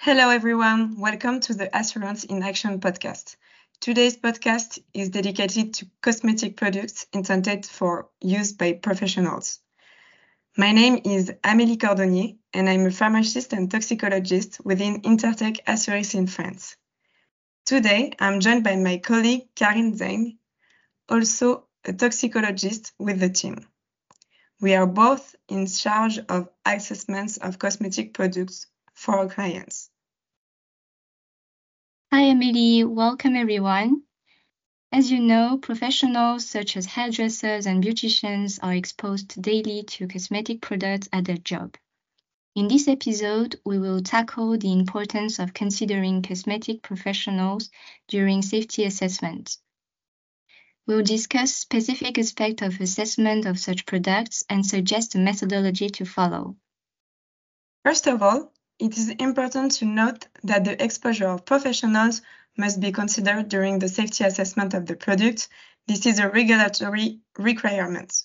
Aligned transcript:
Hello, 0.00 0.30
everyone. 0.30 1.00
Welcome 1.00 1.40
to 1.40 1.54
the 1.54 1.76
Assurance 1.76 2.22
in 2.22 2.40
Action 2.44 2.78
podcast. 2.78 3.34
Today's 3.80 4.16
podcast 4.16 4.78
is 4.94 5.08
dedicated 5.08 5.74
to 5.74 5.86
cosmetic 6.00 6.56
products 6.56 7.04
intended 7.12 7.66
for 7.66 8.08
use 8.20 8.52
by 8.52 8.74
professionals. 8.74 9.58
My 10.56 10.70
name 10.70 11.00
is 11.04 11.32
Amélie 11.42 11.78
Cordonnier, 11.78 12.36
and 12.54 12.70
I'm 12.70 12.86
a 12.86 12.92
pharmacist 12.92 13.52
and 13.52 13.68
toxicologist 13.68 14.64
within 14.64 15.02
Intertek 15.02 15.58
Assurance 15.66 16.14
in 16.14 16.28
France. 16.28 16.76
Today, 17.66 18.12
I'm 18.20 18.38
joined 18.38 18.62
by 18.62 18.76
my 18.76 18.98
colleague 18.98 19.48
Karin 19.56 19.94
Zeng, 19.94 20.36
also 21.08 21.66
a 21.84 21.92
toxicologist 21.92 22.92
with 23.00 23.18
the 23.18 23.30
team. 23.30 23.66
We 24.60 24.76
are 24.76 24.86
both 24.86 25.34
in 25.48 25.66
charge 25.66 26.20
of 26.28 26.50
assessments 26.64 27.38
of 27.38 27.58
cosmetic 27.58 28.14
products 28.14 28.68
for 28.98 29.16
our 29.16 29.28
clients. 29.28 29.90
Hi, 32.12 32.24
Emily. 32.24 32.82
Welcome, 32.82 33.36
everyone. 33.36 34.02
As 34.90 35.10
you 35.12 35.20
know, 35.20 35.58
professionals 35.58 36.46
such 36.46 36.76
as 36.76 36.86
hairdressers 36.86 37.66
and 37.66 37.84
beauticians 37.84 38.58
are 38.60 38.74
exposed 38.74 39.40
daily 39.40 39.84
to 39.84 40.08
cosmetic 40.08 40.60
products 40.62 41.08
at 41.12 41.26
their 41.26 41.36
job. 41.36 41.76
In 42.56 42.66
this 42.66 42.88
episode, 42.88 43.60
we 43.64 43.78
will 43.78 44.02
tackle 44.02 44.58
the 44.58 44.72
importance 44.72 45.38
of 45.38 45.54
considering 45.54 46.22
cosmetic 46.22 46.82
professionals 46.82 47.70
during 48.08 48.42
safety 48.42 48.84
assessment. 48.84 49.58
We'll 50.88 51.04
discuss 51.04 51.54
specific 51.54 52.18
aspects 52.18 52.62
of 52.62 52.80
assessment 52.80 53.46
of 53.46 53.60
such 53.60 53.86
products 53.86 54.42
and 54.48 54.66
suggest 54.66 55.14
a 55.14 55.18
methodology 55.18 55.88
to 55.90 56.04
follow. 56.04 56.56
First 57.84 58.08
of 58.08 58.22
all, 58.22 58.52
it 58.78 58.96
is 58.96 59.08
important 59.10 59.72
to 59.72 59.84
note 59.84 60.26
that 60.44 60.64
the 60.64 60.82
exposure 60.82 61.28
of 61.28 61.44
professionals 61.44 62.22
must 62.56 62.80
be 62.80 62.92
considered 62.92 63.48
during 63.48 63.78
the 63.78 63.88
safety 63.88 64.24
assessment 64.24 64.74
of 64.74 64.86
the 64.86 64.96
product. 64.96 65.48
This 65.86 66.06
is 66.06 66.18
a 66.18 66.28
regulatory 66.28 67.20
requirement. 67.36 68.24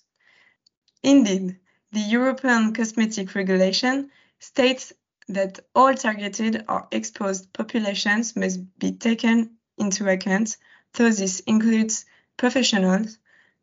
Indeed, 1.02 1.58
the 1.92 2.00
European 2.00 2.74
Cosmetic 2.74 3.36
Regulation 3.36 4.10
states 4.40 4.94
that 5.30 5.60
all 5.74 5.94
targeted 5.94 6.66
or 6.68 6.88
exposed 6.92 7.54
populations 7.54 8.36
must 8.36 8.60
be 8.78 8.92
taken 8.92 9.58
into 9.78 10.10
account, 10.10 10.58
though 10.94 11.12
this 11.12 11.40
includes 11.42 12.06
professionals 12.38 13.18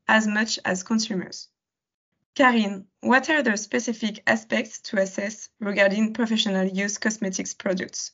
as 0.09 0.27
much 0.27 0.59
as 0.65 0.83
consumers. 0.83 1.49
Karine, 2.41 2.87
what 3.03 3.29
are 3.29 3.43
the 3.43 3.55
specific 3.59 4.23
aspects 4.27 4.81
to 4.81 4.97
assess 4.99 5.51
regarding 5.61 6.15
professional 6.15 6.67
use 6.67 6.97
cosmetics 6.97 7.53
products? 7.53 8.13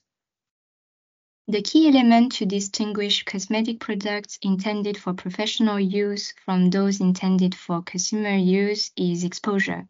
The 1.46 1.62
key 1.62 1.86
element 1.86 2.32
to 2.32 2.44
distinguish 2.44 3.22
cosmetic 3.22 3.78
products 3.78 4.40
intended 4.42 4.98
for 4.98 5.14
professional 5.14 5.78
use 5.78 6.34
from 6.44 6.70
those 6.70 7.00
intended 7.00 7.54
for 7.54 7.82
consumer 7.82 8.34
use 8.34 8.90
is 8.96 9.22
exposure. 9.22 9.86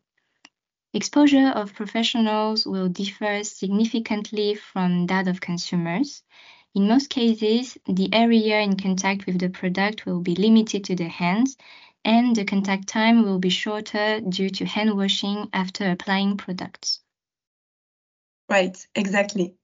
Exposure 0.92 1.53
of 1.55 1.73
professionals 1.73 2.67
will 2.67 2.91
differ 2.91 3.42
significantly 3.42 4.55
from 4.55 5.07
that 5.07 5.29
of 5.29 5.41
consumers. 5.41 6.23
In 6.75 6.89
most 6.89 7.09
cases, 7.09 7.79
the 7.87 8.13
area 8.13 8.61
in 8.61 8.77
contact 8.77 9.25
with 9.25 9.39
the 9.39 9.48
product 9.48 10.05
will 10.05 10.20
be 10.20 10.35
limited 10.35 10.85
to 10.85 10.95
the 10.95 11.08
hands 11.08 11.57
and 12.06 12.36
the 12.36 12.44
contact 12.44 12.86
time 12.86 13.24
will 13.24 13.40
be 13.40 13.50
shorter 13.50 14.20
due 14.20 14.48
to 14.48 14.64
hand 14.64 14.96
washing 14.96 15.50
after 15.52 15.90
applying 15.90 16.36
products. 16.36 17.00
Right, 18.48 18.77
exactly. 18.94 19.56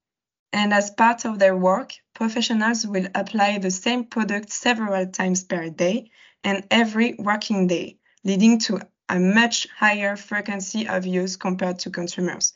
And 0.53 0.75
as 0.75 0.91
part 0.91 1.25
of 1.25 1.39
their 1.39 1.57
work, 1.57 1.95
professionals 2.15 2.85
will 2.87 3.07
apply 3.15 3.59
the 3.59 3.71
same 3.71 4.05
product 4.05 4.51
several 4.51 5.07
times 5.07 5.45
per 5.45 5.71
day 5.71 6.11
and 6.43 6.67
every 6.71 7.15
working 7.15 7.69
day, 7.69 7.99
leading 8.25 8.59
to 8.67 8.81
a 9.09 9.21
much 9.21 9.69
higher 9.69 10.17
frequency 10.17 10.89
of 10.89 11.07
use 11.07 11.37
compared 11.37 11.79
to 11.81 11.91
consumers. 11.91 12.55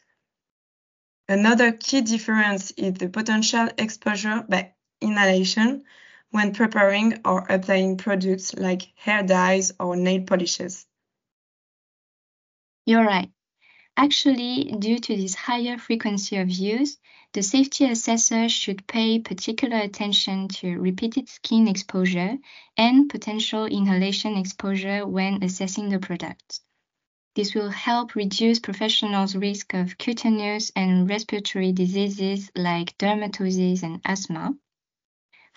Another 1.29 1.71
key 1.73 2.01
difference 2.01 2.73
is 2.73 2.95
the 2.95 3.09
potential 3.09 3.69
exposure 3.79 4.45
by 4.49 4.73
inhalation, 5.01 5.85
when 6.31 6.53
preparing 6.53 7.21
or 7.25 7.47
applying 7.49 7.97
products 7.97 8.55
like 8.55 8.93
hair 8.97 9.23
dyes 9.23 9.73
or 9.81 9.97
nail 9.97 10.23
polishes. 10.23 10.87
You're 12.85 13.05
right. 13.05 13.31
Actually, 13.97 14.75
due 14.79 14.99
to 14.99 15.17
this 15.17 15.35
higher 15.35 15.79
frequency 15.79 16.37
of 16.37 16.51
use, 16.51 16.99
the 17.33 17.43
safety 17.43 17.87
assessor 17.87 18.49
should 18.49 18.87
pay 18.87 19.19
particular 19.19 19.79
attention 19.79 20.49
to 20.49 20.79
repeated 20.79 21.29
skin 21.29 21.67
exposure 21.67 22.37
and 22.77 23.09
potential 23.09 23.65
inhalation 23.67 24.37
exposure 24.37 25.07
when 25.07 25.43
assessing 25.43 25.89
the 25.89 25.99
product. 25.99 26.61
This 27.35 27.55
will 27.55 27.71
help 27.71 28.15
reduce 28.15 28.61
professionals' 28.61 29.35
risk 29.35 29.75
of 29.75 29.99
cutaneous 29.99 30.71
and 30.77 31.09
respiratory 31.09 31.73
diseases 31.73 32.51
like 32.55 32.97
dermatosis 32.99 33.83
and 33.83 34.01
asthma, 34.05 34.55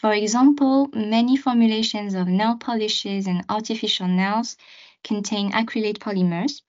for 0.02 0.14
example, 0.14 0.88
many 0.94 1.36
formulations 1.36 2.14
of 2.14 2.30
nail 2.30 2.56
polishes 2.56 3.28
and 3.28 3.44
artificial 3.50 4.08
nails 4.08 4.56
contain 5.04 5.52
acrylate 5.52 6.00
polymers. 6.00 6.62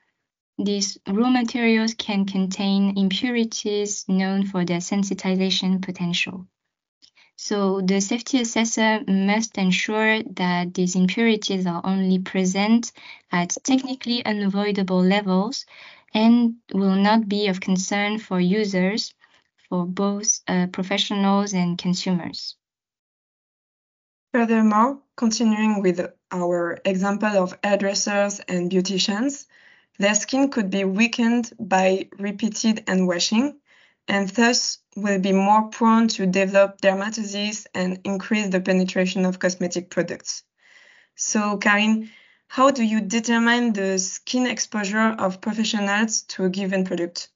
These 0.59 0.99
raw 1.07 1.31
materials 1.31 1.95
can 1.95 2.27
contain 2.27 2.99
impurities 2.99 4.05
known 4.09 4.47
for 4.47 4.65
their 4.65 4.81
sensitization 4.81 5.81
potential. 5.81 6.49
So 7.37 7.81
the 7.81 8.01
safety 8.01 8.41
assessor 8.41 9.05
must 9.07 9.57
ensure 9.59 10.23
that 10.25 10.75
these 10.75 10.97
impurities 10.97 11.67
are 11.67 11.83
only 11.85 12.19
present 12.19 12.91
at 13.31 13.57
technically 13.63 14.25
unavoidable 14.25 15.03
levels 15.03 15.67
and 16.13 16.57
will 16.75 16.97
not 16.97 17.29
be 17.29 17.47
of 17.47 17.61
concern 17.61 18.19
for 18.19 18.41
users, 18.41 19.15
for 19.69 19.87
both 19.87 20.41
uh, 20.49 20.67
professionals 20.67 21.55
and 21.55 21.79
consumers. 21.79 22.57
Furthermore, 24.33 25.01
continuing 25.17 25.83
with 25.83 26.01
our 26.31 26.79
example 26.85 27.37
of 27.37 27.59
hairdressers 27.65 28.39
and 28.41 28.71
beauticians, 28.71 29.47
their 29.99 30.15
skin 30.15 30.51
could 30.51 30.71
be 30.71 30.85
weakened 30.85 31.53
by 31.59 32.09
repeated 32.17 32.85
hand 32.87 33.09
washing 33.09 33.59
and 34.07 34.29
thus 34.31 34.79
will 34.95 35.19
be 35.19 35.33
more 35.33 35.69
prone 35.71 36.07
to 36.09 36.27
develop 36.27 36.81
dermatosis 36.81 37.67
and 37.75 38.01
increase 38.05 38.49
the 38.49 38.61
penetration 38.61 39.25
of 39.25 39.41
cosmetic 39.41 39.91
products. 39.91 40.45
So, 41.17 41.57
Karin, 41.59 42.11
how 42.47 42.71
do 42.71 42.85
you 42.85 43.01
determine 43.01 43.73
the 43.73 43.99
skin 43.99 44.47
exposure 44.47 45.15
of 45.19 45.41
professionals 45.41 46.23
to 46.23 46.45
a 46.45 46.51
given 46.51 46.85
product? 46.85 47.31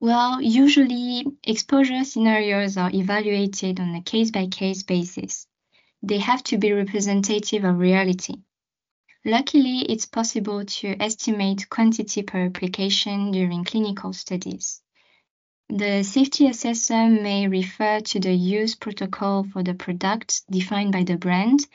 Well, 0.00 0.40
usually 0.40 1.26
exposure 1.44 2.04
scenarios 2.04 2.78
are 2.78 2.90
evaluated 2.90 3.80
on 3.80 3.94
a 3.94 4.00
case 4.00 4.30
by 4.30 4.46
case 4.46 4.82
basis. 4.82 5.46
They 6.02 6.16
have 6.18 6.42
to 6.44 6.56
be 6.56 6.72
representative 6.72 7.64
of 7.64 7.78
reality. 7.78 8.36
Luckily, 9.26 9.80
it's 9.80 10.06
possible 10.06 10.64
to 10.64 10.96
estimate 11.02 11.68
quantity 11.68 12.22
per 12.22 12.46
application 12.46 13.30
during 13.30 13.64
clinical 13.64 14.14
studies. 14.14 14.80
The 15.68 16.02
safety 16.02 16.46
assessor 16.46 17.06
may 17.08 17.46
refer 17.46 18.00
to 18.00 18.20
the 18.20 18.32
use 18.32 18.74
protocol 18.74 19.44
for 19.44 19.62
the 19.62 19.74
product 19.74 20.50
defined 20.50 20.92
by 20.92 21.04
the 21.04 21.18
brand 21.18 21.66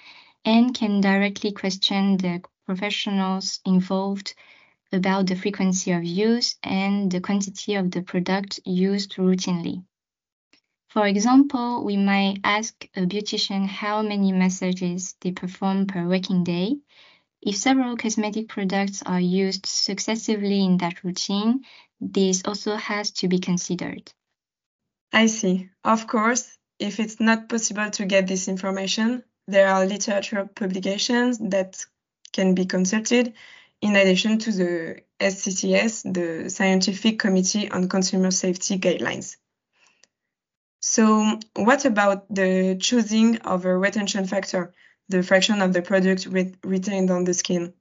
and 0.44 0.74
can 0.74 1.00
directly 1.00 1.52
question 1.52 2.18
the 2.18 2.42
professionals 2.66 3.60
involved 3.66 4.34
about 4.92 5.28
the 5.28 5.36
frequency 5.36 5.92
of 5.92 6.04
use 6.04 6.56
and 6.64 7.12
the 7.12 7.22
quantity 7.22 7.76
of 7.76 7.92
the 7.92 8.02
product 8.02 8.60
used 8.66 9.16
routinely. 9.16 9.84
For 10.90 11.06
example, 11.08 11.84
we 11.84 11.98
might 11.98 12.40
ask 12.44 12.88
a 12.96 13.02
beautician 13.02 13.68
how 13.68 14.02
many 14.02 14.32
massages 14.32 15.16
they 15.20 15.32
perform 15.32 15.88
per 15.88 16.08
working 16.08 16.44
day. 16.44 16.78
If 17.42 17.58
several 17.58 17.98
cosmetic 17.98 18.48
products 18.48 19.04
are 19.04 19.20
used 19.20 19.66
successively 19.66 20.64
in 20.64 20.78
that 20.78 21.04
routine, 21.04 21.66
this 22.00 22.44
also 22.46 22.76
has 22.76 23.12
to 23.12 23.28
be 23.28 23.40
considered. 23.40 24.12
I 25.12 25.28
see. 25.28 25.70
Of 25.84 26.08
course, 26.08 26.58
if 26.80 27.00
it's 27.00 27.20
not 27.20 27.50
possible 27.50 27.90
to 27.92 28.06
get 28.06 28.28
this 28.28 28.48
information, 28.48 29.24
there 29.48 29.68
are 29.68 29.86
literature 29.86 30.50
publications 30.56 31.38
that 31.40 31.86
can 32.34 32.56
be 32.56 32.66
consulted 32.66 33.34
in 33.82 33.96
addition 33.96 34.40
to 34.40 34.52
the 34.52 35.02
SCCS, 35.20 36.14
the 36.14 36.50
Scientific 36.50 37.20
Committee 37.20 37.70
on 37.70 37.90
Consumer 37.90 38.32
Safety 38.32 38.78
Guidelines. 38.78 39.38
So 40.80 41.40
what 41.56 41.86
about 41.86 42.34
the 42.34 42.78
choosing 42.80 43.38
of 43.38 43.66
a 43.66 43.78
retention 43.78 44.28
factor, 44.28 44.74
the 45.10 45.24
fraction 45.24 45.62
of 45.62 45.74
the 45.74 45.82
product 45.82 46.28
re 46.28 46.54
retained 46.64 47.10
on 47.10 47.24
the 47.24 47.34
skin? 47.34 47.74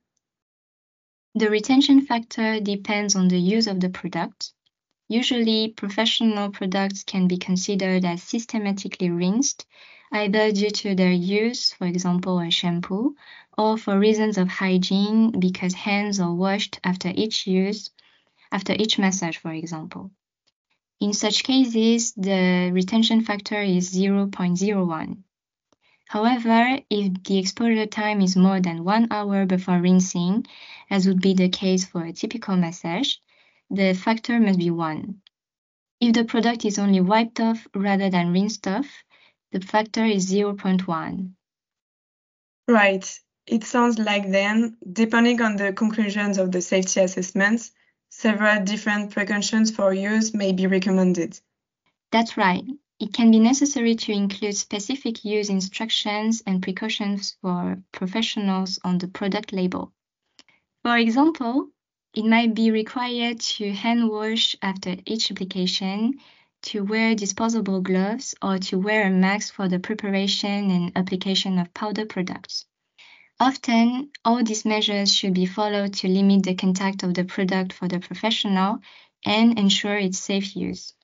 The 1.35 1.51
retention 1.51 2.07
factor 2.07 2.61
depends 2.61 3.17
on 3.17 3.29
the 3.29 3.39
use 3.39 3.67
of 3.67 3.81
the 3.81 3.91
product. 3.91 4.53
Usually, 5.09 5.69
professional 5.77 6.51
products 6.51 7.03
can 7.03 7.29
be 7.29 7.37
considered 7.37 8.05
as 8.05 8.23
systematically 8.23 9.11
rinsed, 9.11 9.67
either 10.13 10.53
due 10.53 10.71
to 10.71 10.95
their 10.95 11.13
use, 11.13 11.73
for 11.73 11.87
example, 11.87 12.39
a 12.39 12.51
shampoo, 12.51 13.17
or 13.57 13.79
for 13.79 13.99
reasons 13.99 14.39
of 14.39 14.49
hygiene 14.49 15.39
because 15.39 15.75
hands 15.75 16.21
are 16.21 16.35
washed 16.35 16.81
after 16.85 17.13
each 17.15 17.47
use, 17.47 17.91
after 18.51 18.73
each 18.73 18.99
massage, 18.99 19.37
for 19.37 19.53
example. 19.53 20.11
In 21.01 21.13
such 21.13 21.45
cases, 21.45 22.13
the 22.15 22.71
retention 22.73 23.23
factor 23.23 23.61
is 23.61 23.95
0.01. 23.95 25.23
However, 26.07 26.79
if 26.91 27.25
the 27.25 27.39
exposure 27.39 27.87
time 27.87 28.21
is 28.21 28.37
more 28.37 28.61
than 28.61 28.85
one 28.85 29.09
hour 29.11 29.47
before 29.47 29.81
rinsing, 29.81 30.47
as 30.91 31.07
would 31.07 31.21
be 31.21 31.35
the 31.35 31.49
case 31.49 31.85
for 31.85 32.05
a 32.05 32.13
typical 32.13 32.57
massage, 32.57 33.17
the 33.71 33.95
factor 33.95 34.39
must 34.39 34.59
be 34.59 34.71
1. 34.71 35.21
If 36.01 36.13
the 36.13 36.25
product 36.25 36.65
is 36.65 36.79
only 36.79 37.01
wiped 37.01 37.41
off 37.41 37.67
rather 37.75 38.11
than 38.11 38.33
rinsed 38.33 38.67
off, 38.69 38.87
the 39.53 39.61
factor 39.61 40.05
is 40.05 40.31
0.1. 40.31 41.33
Right. 42.69 43.21
It 43.47 43.65
sounds 43.65 43.99
like 43.99 44.31
then, 44.31 44.79
depending 44.91 45.43
on 45.43 45.57
the 45.57 45.73
conclusions 45.73 46.39
of 46.39 46.51
the 46.51 46.63
safety 46.63 47.01
assessments, 47.01 47.73
several 48.09 48.65
different 48.65 49.11
precautions 49.11 49.71
for 49.71 49.93
use 49.93 50.33
may 50.33 50.53
be 50.53 50.67
recommended. 50.67 51.39
That's 52.11 52.37
right. 52.37 52.65
It 53.01 53.13
can 53.13 53.31
be 53.31 53.41
necessary 53.41 53.97
to 53.97 54.13
include 54.13 54.57
specific 54.57 55.25
use 55.25 55.51
instructions 55.51 56.43
and 56.47 56.63
precautions 56.63 57.37
for 57.43 57.83
professionals 57.93 58.79
on 58.83 58.99
the 58.99 59.09
product 59.09 59.53
label. 59.53 59.93
For 60.83 60.97
example, 60.97 61.69
it 62.15 62.25
might 62.25 62.55
be 62.55 62.71
required 62.71 63.41
to 63.41 63.73
hand 63.73 64.09
wash 64.09 64.55
after 64.63 64.97
each 65.05 65.31
application, 65.31 66.21
to 66.63 66.85
wear 66.85 67.15
disposable 67.15 67.81
gloves, 67.81 68.35
or 68.41 68.59
to 68.59 68.79
wear 68.79 69.09
a 69.09 69.11
mask 69.11 69.53
for 69.53 69.69
the 69.69 69.81
preparation 69.81 70.71
and 70.71 70.93
application 70.97 71.59
of 71.59 71.75
powder 71.75 72.07
products. 72.07 72.65
Often, 73.41 74.11
all 74.25 74.45
these 74.45 74.65
measures 74.65 75.13
should 75.13 75.35
be 75.35 75.47
followed 75.47 75.95
to 75.95 76.09
limit 76.09 76.45
the 76.45 76.55
contact 76.55 77.03
of 77.03 77.15
the 77.15 77.25
product 77.25 77.73
for 77.73 77.89
the 77.89 77.99
professional 77.99 78.79
and 79.25 79.59
ensure 79.59 79.99
its 79.99 80.19
safe 80.19 80.55
use. 80.55 80.95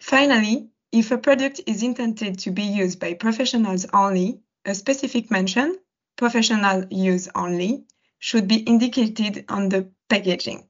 Finally, 0.00 0.68
if 0.90 1.10
a 1.10 1.18
product 1.18 1.60
is 1.66 1.82
intended 1.82 2.38
to 2.40 2.50
be 2.50 2.62
used 2.62 2.98
by 2.98 3.14
professionals 3.14 3.86
only, 3.92 4.40
a 4.64 4.74
specific 4.74 5.30
mention, 5.30 5.78
professional 6.16 6.84
use 6.90 7.28
only, 7.34 7.84
should 8.18 8.48
be 8.48 8.56
indicated 8.56 9.44
on 9.48 9.68
the 9.68 9.90
packaging. 10.08 10.68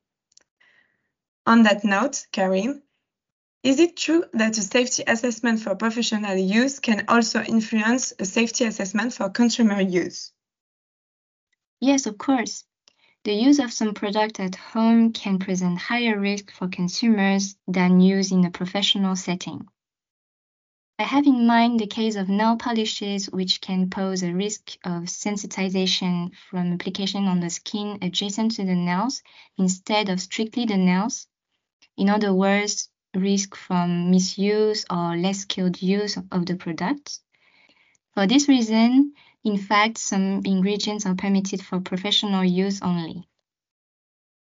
On 1.47 1.63
that 1.63 1.85
note, 1.85 2.27
Karin, 2.33 2.83
is 3.63 3.81
it 3.81 3.97
true 3.97 4.25
that 4.35 4.59
a 4.59 4.63
safety 4.63 5.03
assessment 5.07 5.61
for 5.61 5.75
professional 5.77 6.37
use 6.37 6.79
can 6.79 7.05
also 7.09 7.43
influence 7.43 8.13
a 8.19 8.25
safety 8.25 8.65
assessment 8.65 9.15
for 9.15 9.31
consumer 9.31 9.81
use? 9.81 10.33
Yes, 11.87 12.07
of 12.07 12.17
course. 12.17 12.65
The 13.25 13.35
use 13.35 13.59
of 13.59 13.71
some 13.71 13.93
product 13.93 14.41
at 14.41 14.55
home 14.55 15.13
can 15.13 15.39
present 15.39 15.77
higher 15.77 16.19
risk 16.19 16.51
for 16.51 16.67
consumers 16.67 17.57
than 17.69 18.01
use 18.01 18.33
in 18.33 18.43
a 18.47 18.51
professional 18.51 19.17
setting. 19.17 19.69
I 20.99 21.03
have 21.03 21.27
in 21.27 21.47
mind 21.47 21.79
the 21.79 21.87
case 21.87 22.17
of 22.17 22.31
nail 22.31 22.57
polishes, 22.57 23.27
which 23.27 23.61
can 23.61 23.91
pose 23.91 24.23
a 24.23 24.33
risk 24.33 24.79
of 24.83 25.11
sensitization 25.11 26.35
from 26.49 26.73
application 26.73 27.27
on 27.27 27.41
the 27.41 27.51
skin 27.51 27.99
adjacent 28.01 28.53
to 28.53 28.65
the 28.65 28.75
nails 28.75 29.23
instead 29.59 30.09
of 30.09 30.23
strictly 30.23 30.65
the 30.65 30.79
nails. 30.79 31.27
In 31.99 32.09
other 32.09 32.33
words, 32.33 32.89
risk 33.15 33.55
from 33.55 34.11
misuse 34.11 34.87
or 34.89 35.19
less 35.19 35.41
skilled 35.41 35.83
use 35.83 36.17
of 36.33 36.47
the 36.47 36.57
product. 36.57 37.21
For 38.15 38.27
this 38.27 38.49
reason, 38.49 39.13
in 39.45 39.59
fact, 39.59 39.99
some 39.99 40.41
ingredients 40.45 41.05
are 41.07 41.15
permitted 41.15 41.63
for 41.63 41.81
professional 41.81 42.45
use 42.45 42.81
only. 42.83 43.29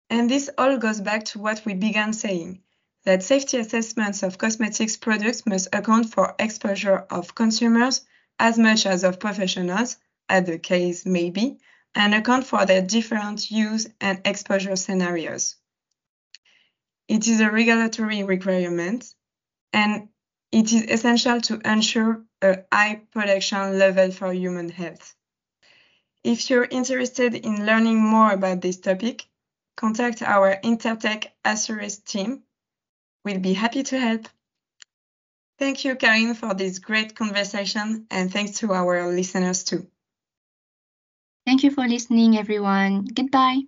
And 0.08 0.30
this 0.30 0.48
all 0.56 0.78
goes 0.78 1.00
back 1.00 1.24
to 1.26 1.38
what 1.38 1.62
we 1.66 1.74
began 1.74 2.12
saying 2.12 2.62
that 3.04 3.22
safety 3.22 3.58
assessments 3.58 4.22
of 4.22 4.38
cosmetics 4.38 4.96
products 4.96 5.44
must 5.44 5.68
account 5.72 6.12
for 6.12 6.36
exposure 6.38 6.98
of 7.10 7.34
consumers 7.34 8.02
as 8.38 8.58
much 8.58 8.86
as 8.86 9.02
of 9.02 9.18
professionals, 9.18 9.96
as 10.28 10.46
the 10.46 10.58
case 10.58 11.04
may 11.04 11.30
be, 11.30 11.58
and 11.94 12.14
account 12.14 12.46
for 12.46 12.64
their 12.64 12.82
different 12.82 13.50
use 13.50 13.88
and 14.00 14.20
exposure 14.24 14.76
scenarios. 14.76 15.56
It 17.08 17.26
is 17.26 17.40
a 17.40 17.50
regulatory 17.50 18.22
requirement, 18.22 19.12
and 19.72 20.08
it 20.52 20.72
is 20.72 20.82
essential 20.82 21.40
to 21.42 21.60
ensure 21.64 22.24
a 22.42 22.64
high 22.72 23.02
protection 23.10 23.78
level 23.78 24.10
for 24.10 24.32
human 24.32 24.68
health. 24.68 25.14
If 26.24 26.50
you're 26.50 26.64
interested 26.64 27.34
in 27.34 27.66
learning 27.66 28.00
more 28.00 28.32
about 28.32 28.60
this 28.60 28.78
topic, 28.78 29.26
contact 29.76 30.22
our 30.22 30.56
Intertek 30.62 31.26
Assurance 31.44 31.98
team. 31.98 32.42
We'll 33.24 33.40
be 33.40 33.54
happy 33.54 33.82
to 33.84 33.98
help. 33.98 34.28
Thank 35.58 35.84
you, 35.84 35.96
Karin, 35.96 36.34
for 36.34 36.54
this 36.54 36.78
great 36.78 37.14
conversation, 37.14 38.06
and 38.10 38.32
thanks 38.32 38.58
to 38.58 38.72
our 38.72 39.12
listeners 39.12 39.64
too. 39.64 39.86
Thank 41.44 41.64
you 41.64 41.70
for 41.70 41.86
listening, 41.86 42.36
everyone. 42.38 43.04
Goodbye. 43.04 43.62